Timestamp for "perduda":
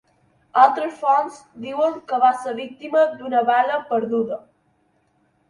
3.93-4.43